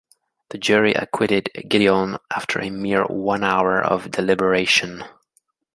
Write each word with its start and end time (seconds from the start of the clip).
The 0.49 0.57
jury 0.57 0.95
acquitted 0.95 1.51
Gideon 1.67 2.17
after 2.31 2.59
a 2.59 2.71
mere 2.71 3.03
one 3.05 3.43
hour 3.43 3.79
of 3.79 4.09
deliberation. 4.09 5.03